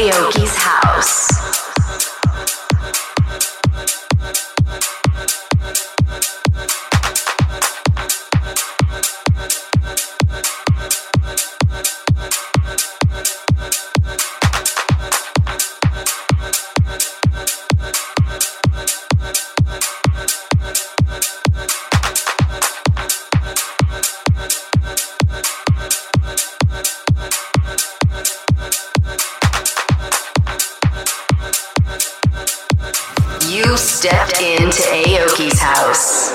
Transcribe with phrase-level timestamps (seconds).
[0.00, 1.39] Aoki's house.
[34.00, 36.32] Stepped into Aoki's house.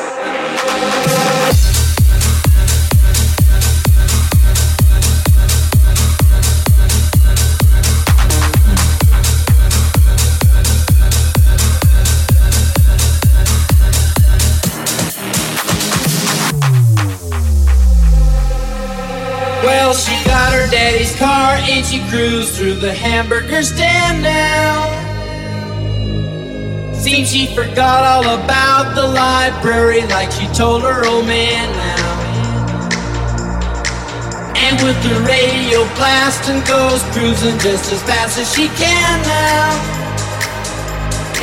[19.63, 25.04] Well, she got her daddy's car and she cruised through the hamburger stand now.
[27.05, 32.09] Seems she forgot all about the library like she told her old man now.
[34.57, 39.69] And with the radio blasting goes cruising just as fast as she can now.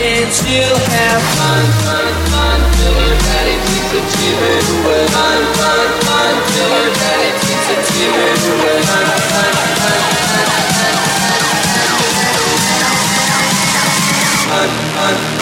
[0.02, 5.06] And she'll have fun, fun, fun till her daddy thinks that she away.
[5.14, 7.30] Fun, fun, fun till her daddy
[7.70, 8.82] that she ran away.
[8.82, 10.21] Fun, fun, fun,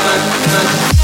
[0.01, 1.00] fun, fun,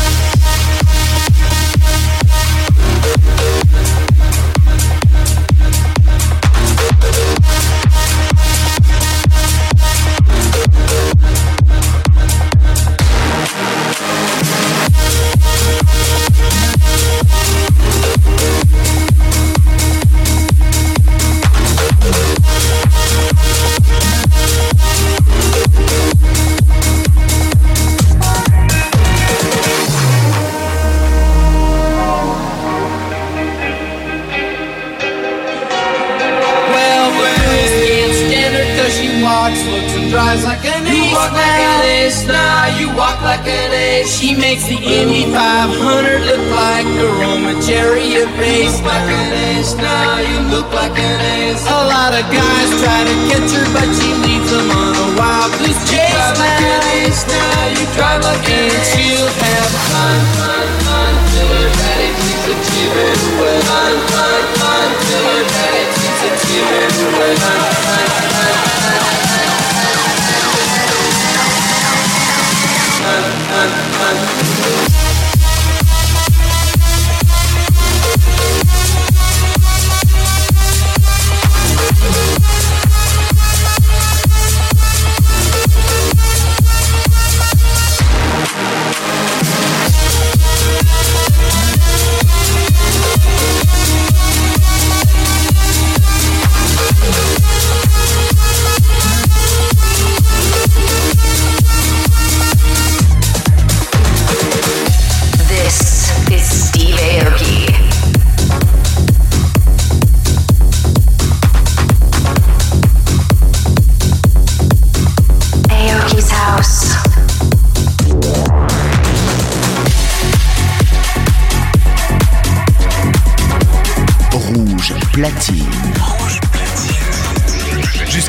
[40.37, 40.93] looks like an ace.
[40.93, 44.09] You walk like an ace now, you walk like an ace.
[44.13, 48.77] She makes the Indy 500 look like a Roman chariot race.
[48.85, 51.65] like an ace now, you look like an ace.
[51.65, 55.53] A lot of guys try to catch her, but she leaves them on a wild
[55.57, 56.05] goose chase.
[56.05, 58.93] You drive like an ace now, you drive like an ace.
[58.93, 63.59] she'll have fun, fun, fun till her daddy thinks that she ran away.
[63.65, 67.76] Fun, fun, fun till her daddy thinks that she ran away.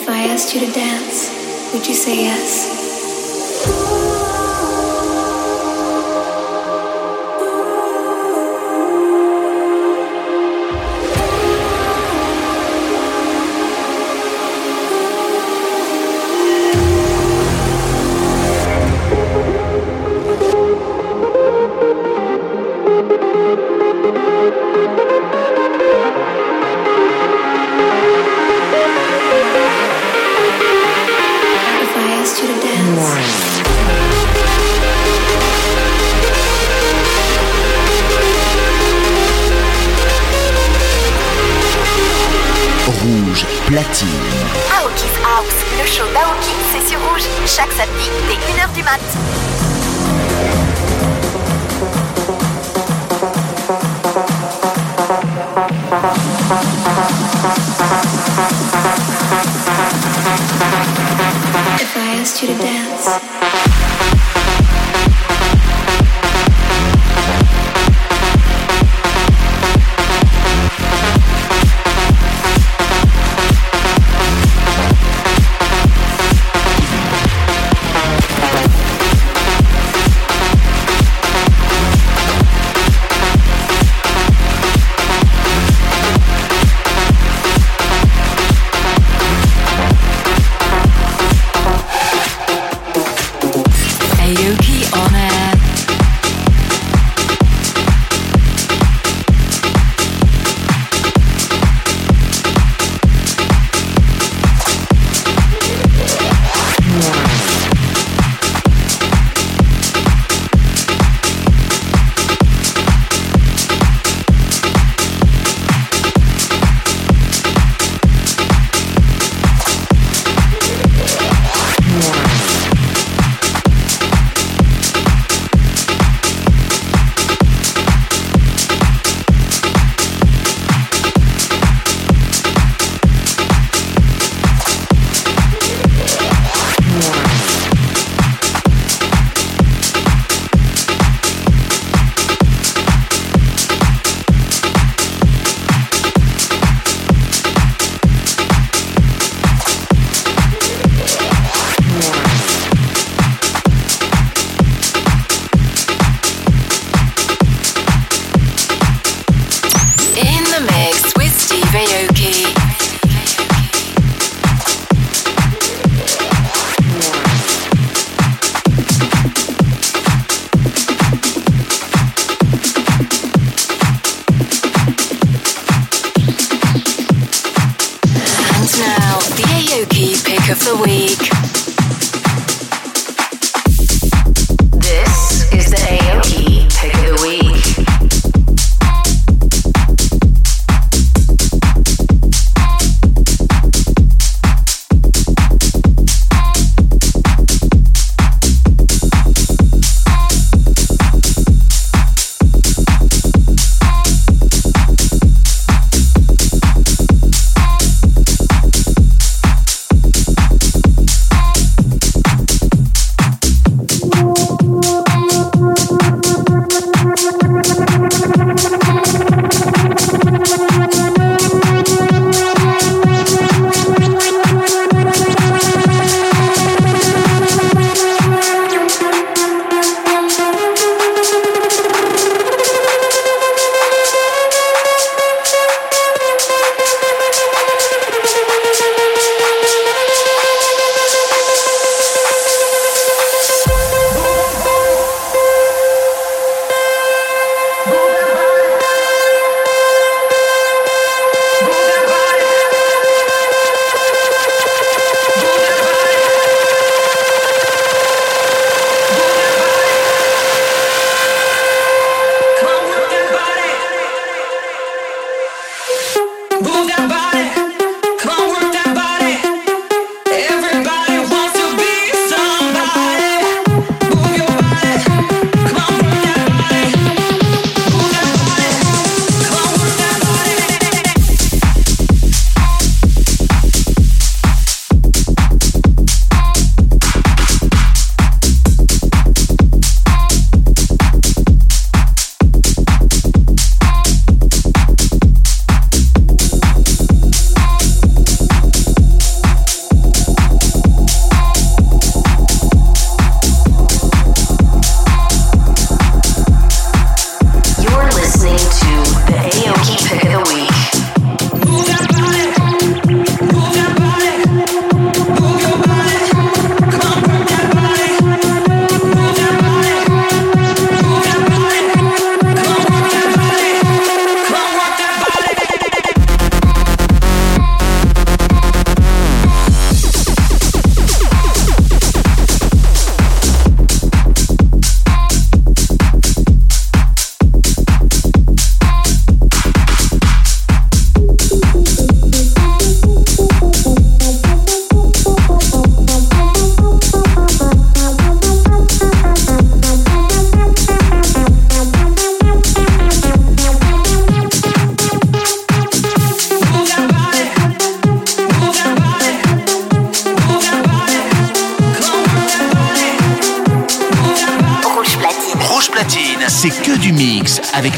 [0.00, 1.28] If I asked you to dance,
[1.74, 2.79] would you say yes?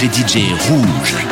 [0.03, 1.32] Les DJ rouges.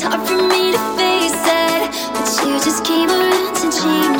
[0.00, 4.17] It's hard for me to face it, but you just came around to change.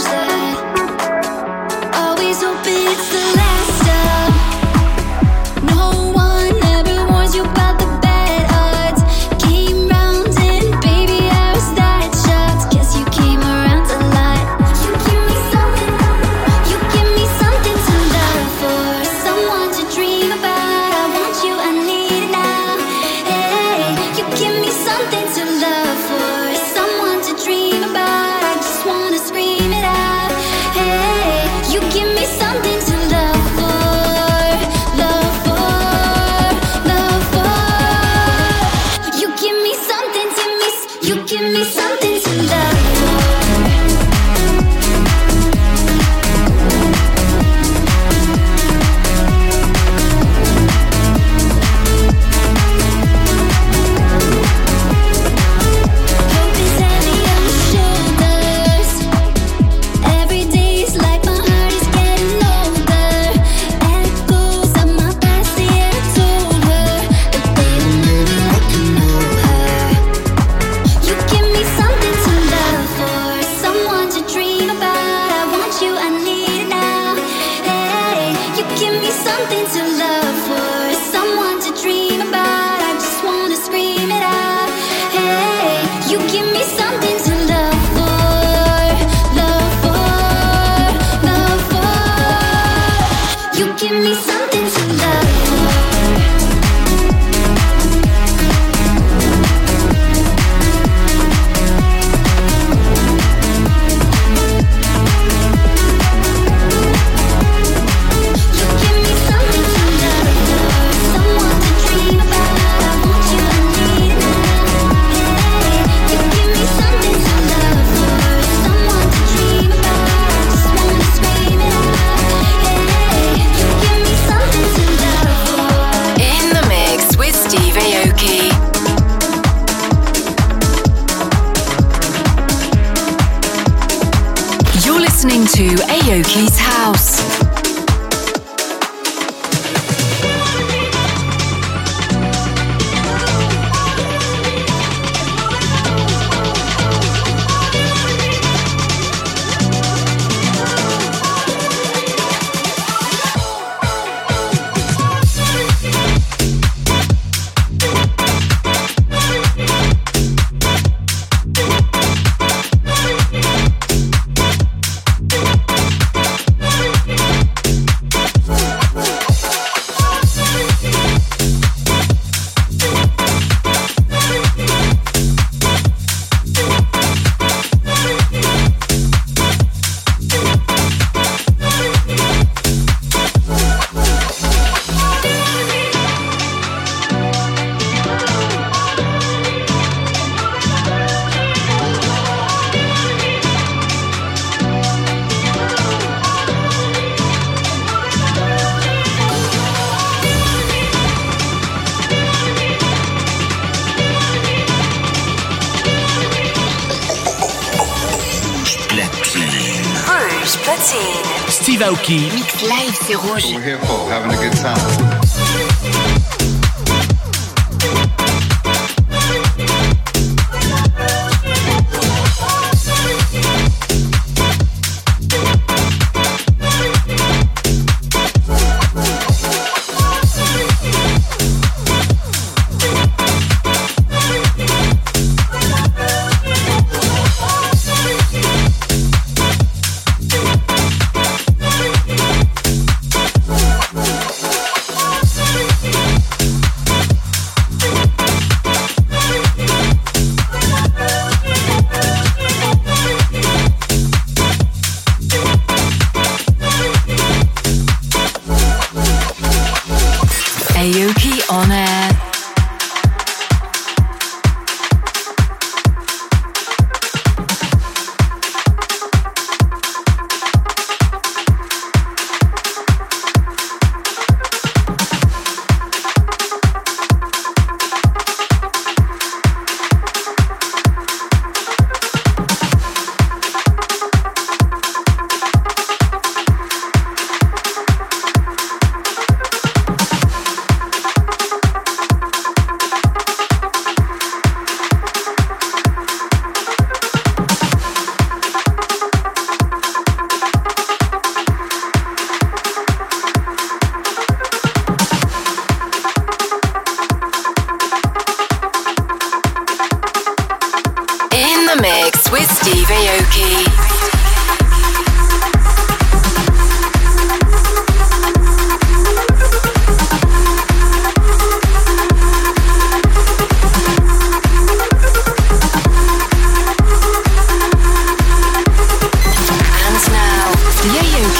[213.19, 213.88] rouge.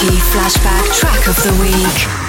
[0.07, 2.28] Flashback Track of the Week.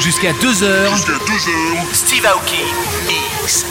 [0.00, 0.88] Jusqu'à 2h.
[1.92, 2.56] Steve Aoki.
[3.06, 3.66] Mix.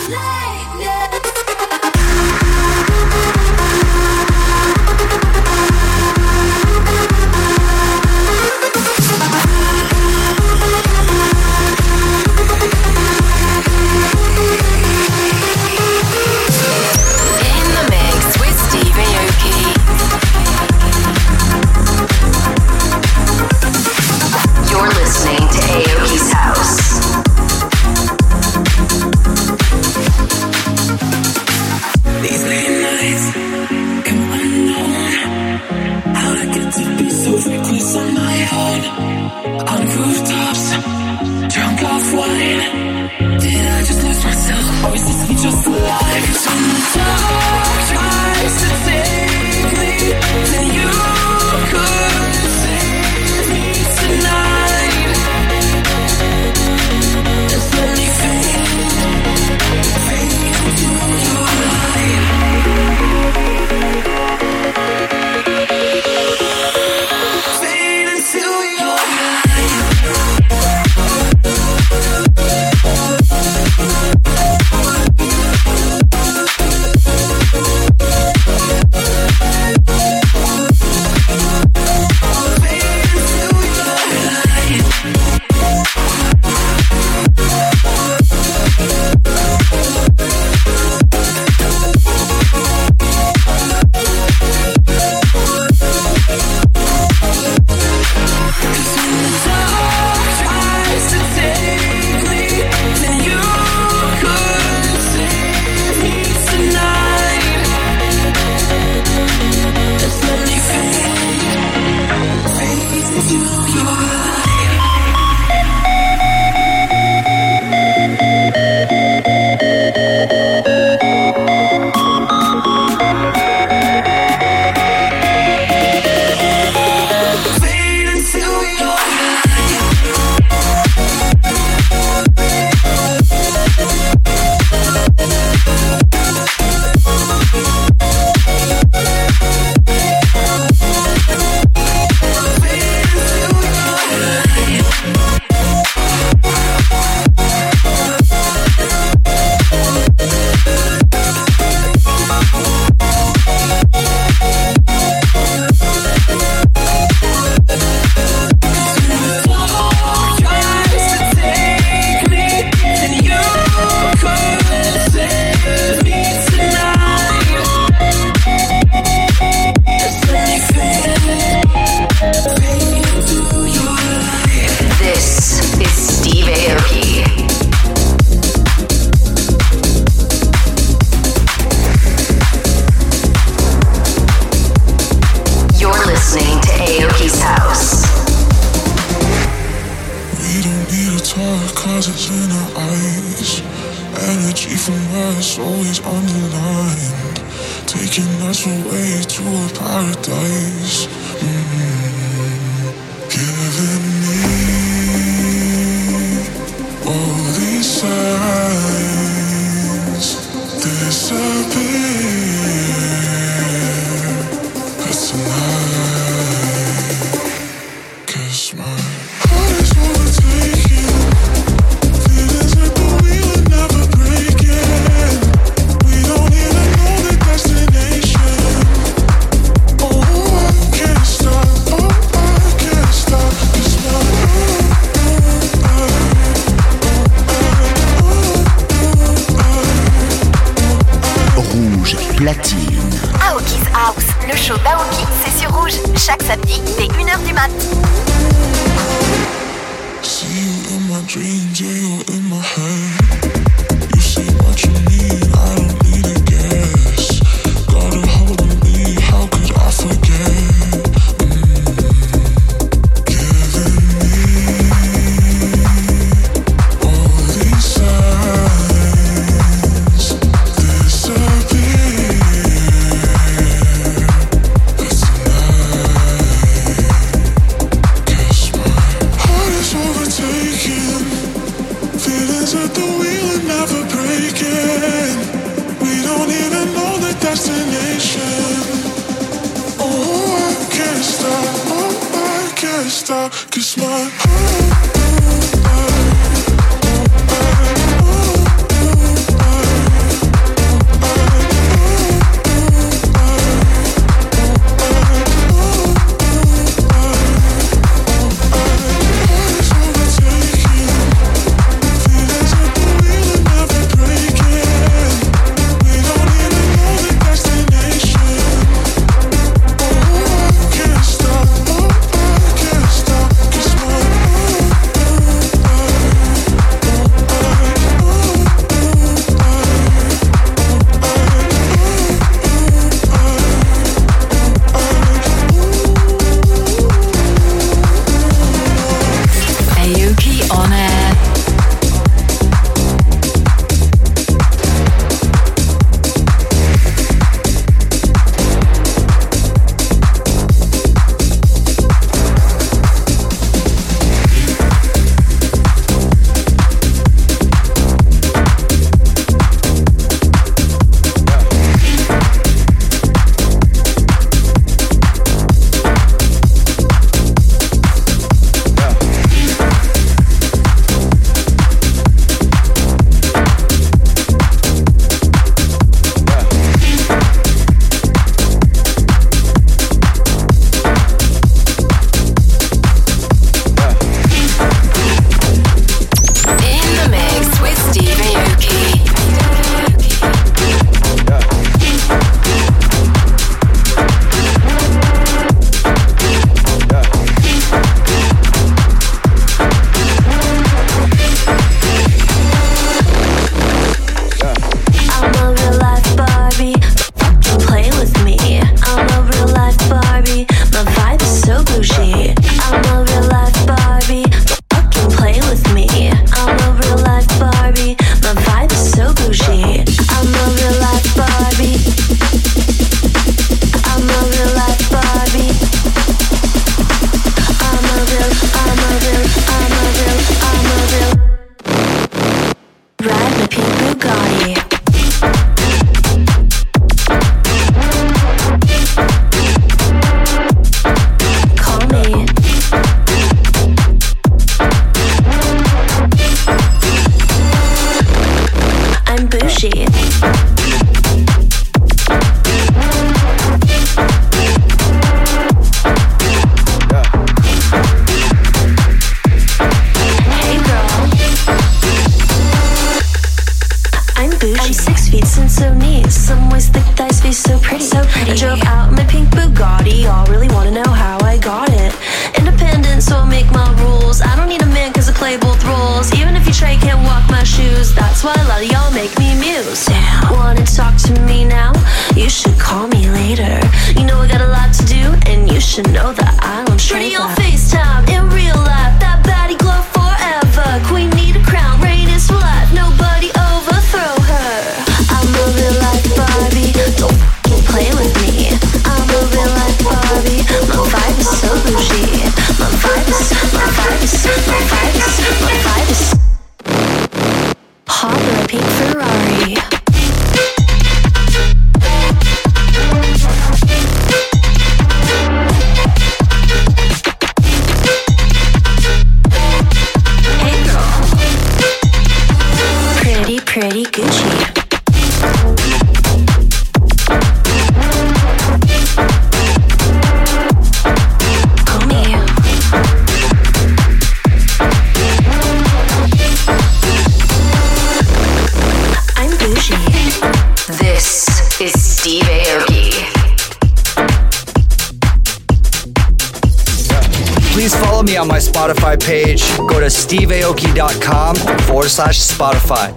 [548.77, 553.13] Spotify page, go to steveaoki.com forward slash Spotify.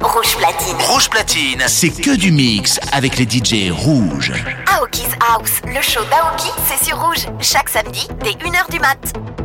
[0.00, 0.76] Rouge platine.
[0.88, 4.32] Rouge platine, c'est que du mix avec les DJ rouges.
[4.74, 7.26] Aoki's House, le show d'Aoki, c'est sur rouge.
[7.40, 9.35] Chaque samedi, dès 1h du mat'.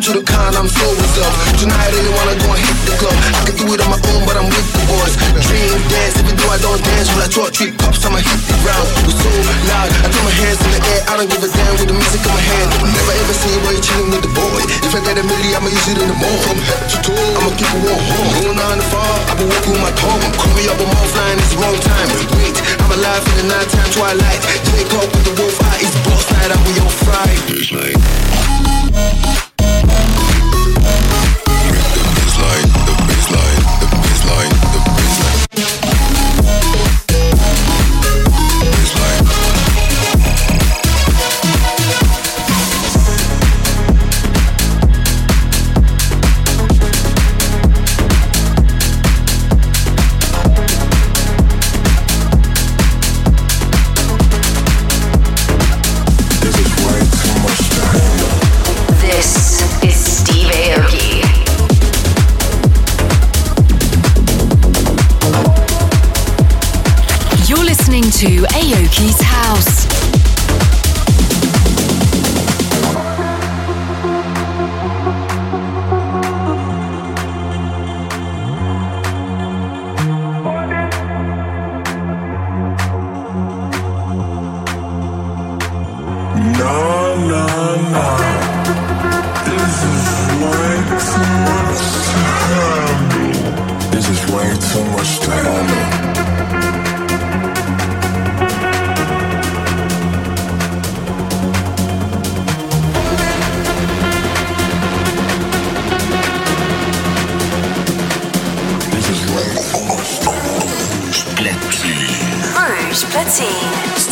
[0.00, 1.60] To the con, I'm so reserved.
[1.60, 3.12] Tonight I really wanna go and hit the club.
[3.36, 5.14] I can do it on my own, but I'm with the boys.
[5.44, 8.56] Dream dance, even though I don't dance, when I talk trick pops, I'ma hit the
[8.64, 8.86] ground.
[9.04, 9.28] We're so
[9.68, 11.96] loud, I throw my hands in the air, I don't give a damn with the
[11.96, 12.68] music in my hand.
[12.80, 14.60] Never ever seen where you chillin' with the boy.
[14.88, 16.40] If I get a milli, I'ma use it in the morning.
[16.48, 18.00] From head to toe, I'ma keep it warm.
[18.40, 20.22] Going on the far, I've been walking with my tongue.
[20.40, 22.08] Call me up, I'm offline, it's the wrong time.
[22.40, 24.40] Wait, I'm alive in the nighttime twilight.
[24.72, 27.36] Take up with the wolf eye, it's boss night, I'm with your fright.
[27.52, 27.68] This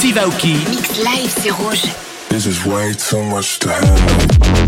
[0.08, 0.54] Steve Aoki.
[0.70, 1.82] Mix live, c'est rouge.
[2.30, 4.67] This is way too much to handle.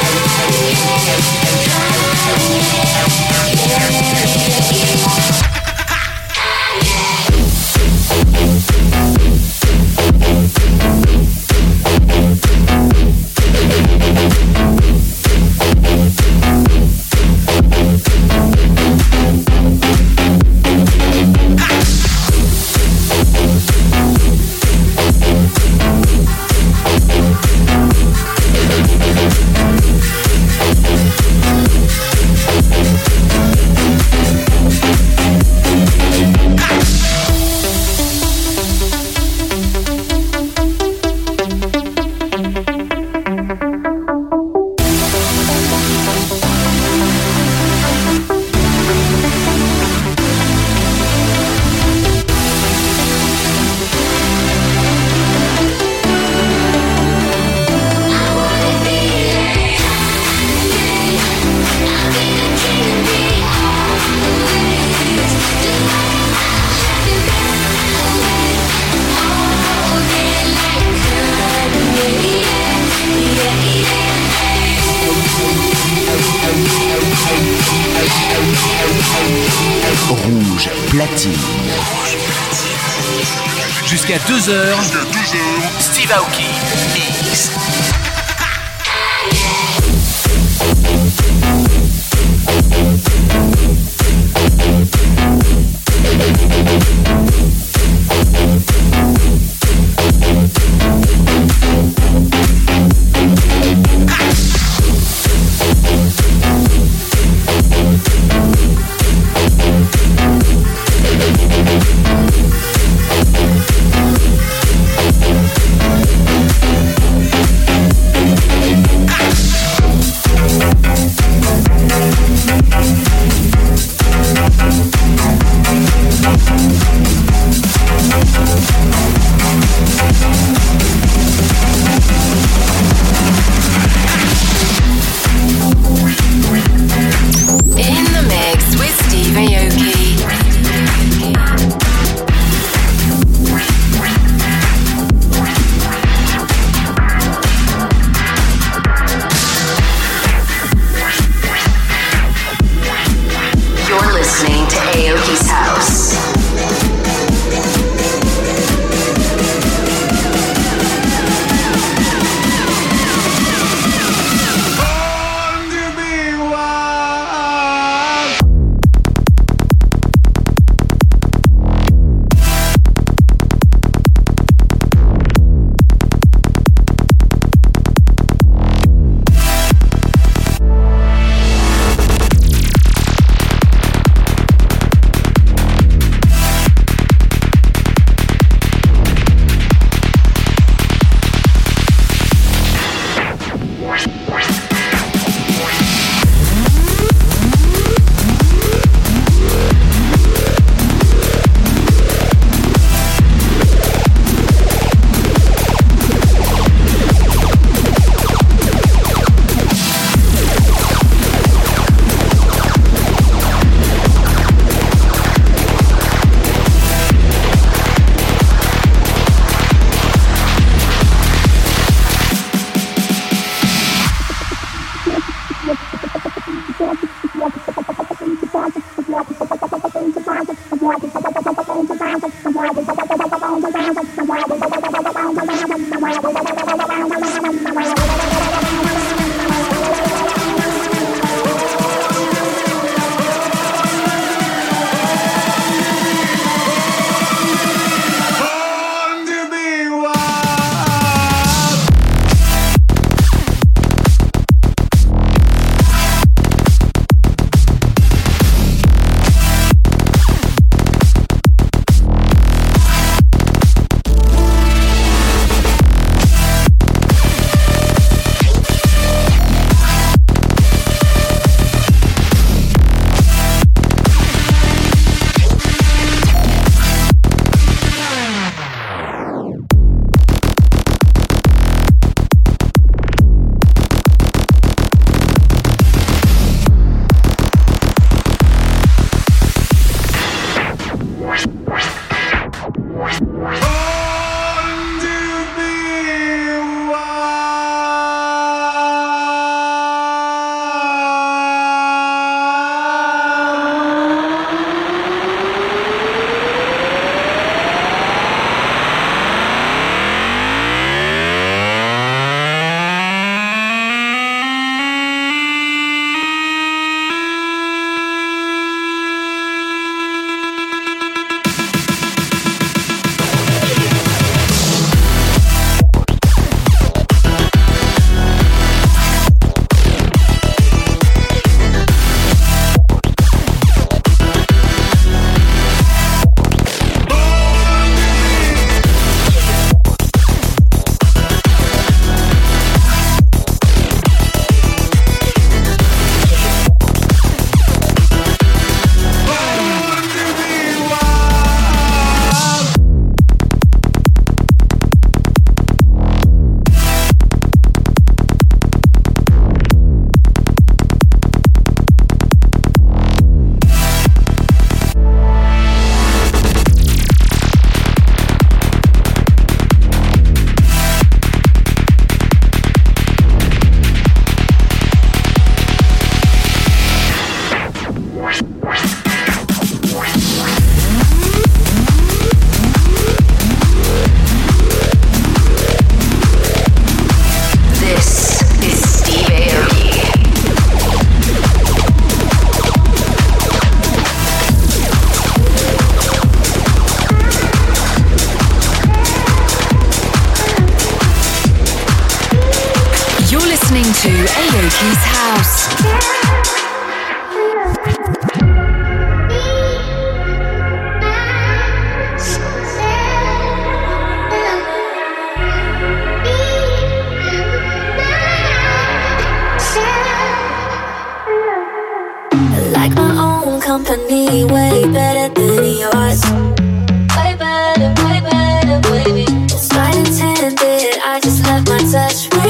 [431.67, 432.40] My touch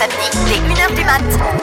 [0.00, 1.59] samedi, dès 1h du mat.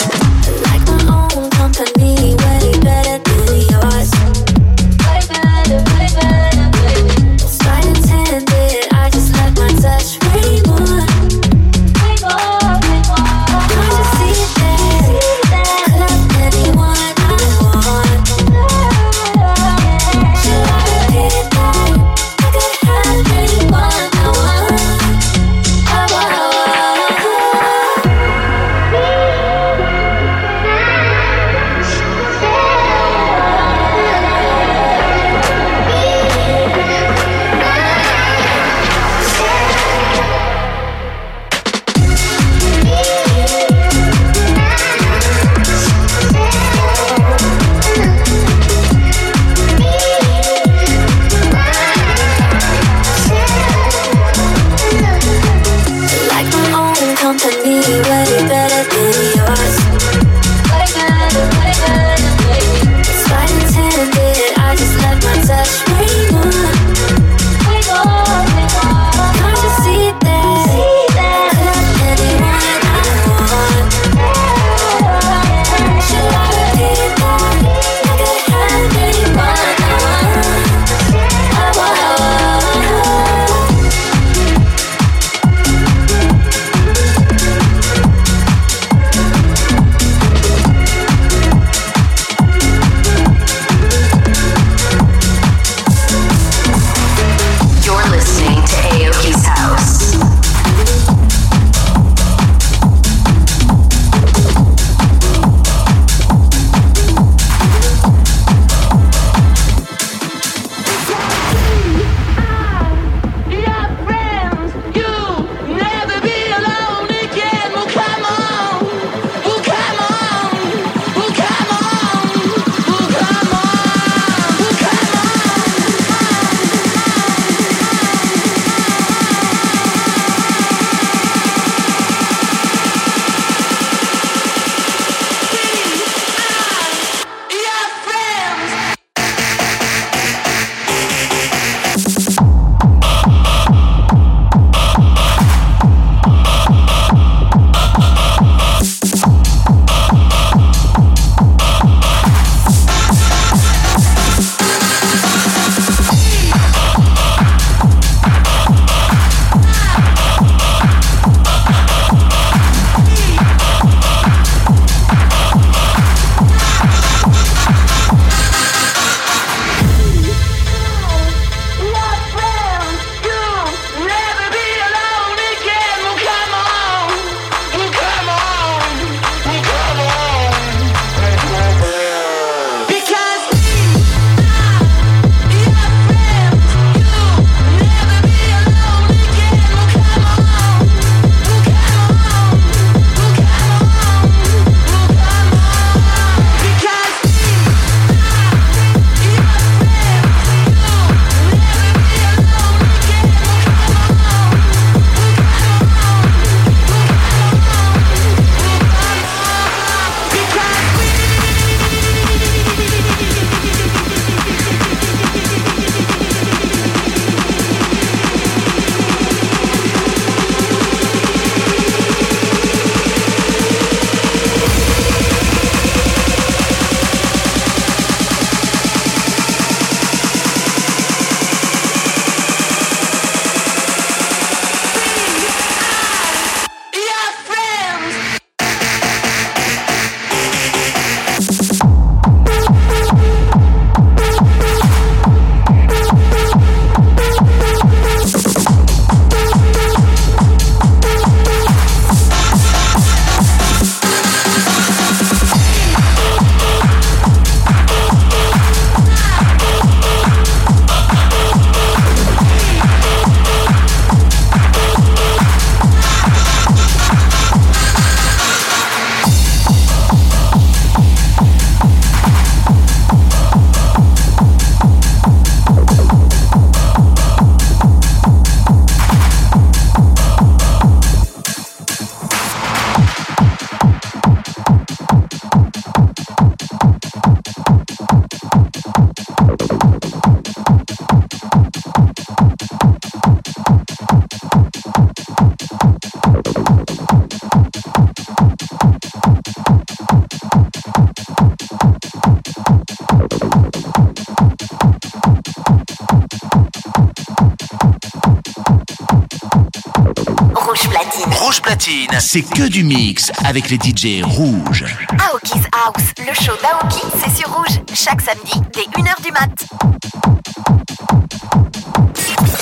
[311.48, 312.10] Rouge Platine.
[312.20, 314.84] C'est que du mix avec les DJ rouges.
[315.32, 317.80] Aoki's House, le show d'Aoki, c'est sur Rouge.
[317.94, 319.56] Chaque samedi, dès 1h du mat.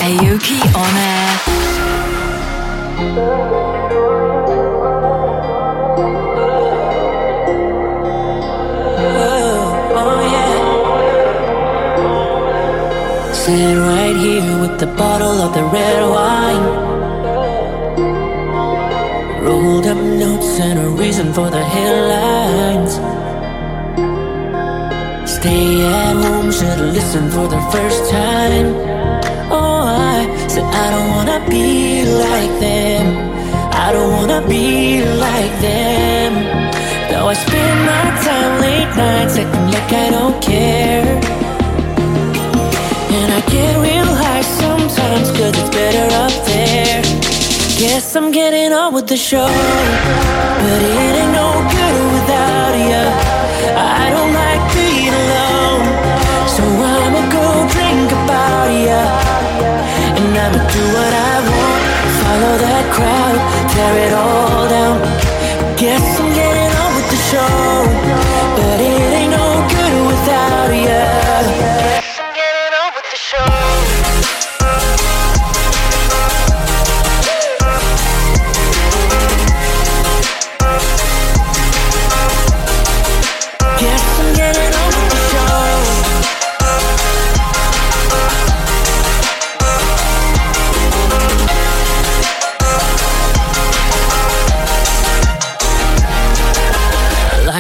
[0.01, 1.31] Aoki on air.
[13.33, 16.74] Sitting right here with the bottle of the red wine.
[19.65, 22.93] Rolled up notes and a reason for the headlines.
[25.37, 28.67] Stay at home, should've listened for the first time.
[29.49, 29.81] Oh,
[30.13, 30.19] I
[30.53, 33.05] said I don't wanna be like them.
[33.85, 36.31] I don't wanna be like them.
[37.09, 41.07] Though I spend my time late nights acting like I don't care.
[43.17, 47.04] And I get real high sometimes cause it's better up there.
[47.77, 49.47] Guess I'm getting on with the show.
[49.47, 53.03] But it ain't no good without you.
[53.75, 55.83] I don't like being alone.
[56.55, 59.01] So I'ma go drink about you.
[60.15, 61.83] And I'ma do what I want.
[62.23, 63.39] Follow that crowd,
[63.75, 64.97] tear it all down.
[65.75, 67.59] Guess I'm getting on with the show.
[68.55, 71.24] But it ain't no good without you.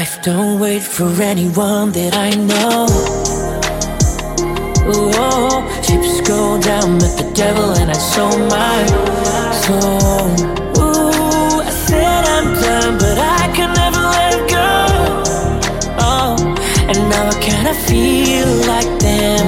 [0.05, 2.85] Life don't wait for anyone that I know.
[4.85, 8.85] Ooh, chips go down with the devil, and I sold my
[9.65, 10.29] soul.
[10.77, 14.73] Ooh, I said I'm done, but I can never let go.
[15.97, 16.35] Oh,
[16.89, 19.45] and now I kinda feel like them.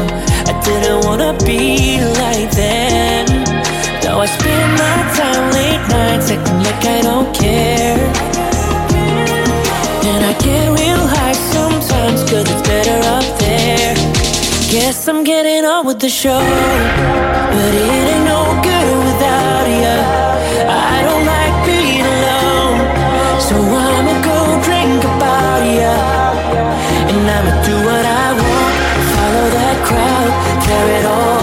[0.49, 3.25] I didn't wanna be like them.
[4.01, 8.36] Though I spend my time late nights acting like I don't care.
[14.69, 16.39] Guess I'm getting on with the show.
[16.39, 19.97] But it ain't no good without you.
[20.67, 22.77] I don't like being alone.
[23.39, 25.95] So I'ma go drink about you.
[27.15, 28.75] And I'ma do what I want.
[29.15, 30.31] Follow that crowd,
[30.65, 31.36] tear it all